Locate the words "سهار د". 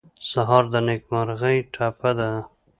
0.29-0.75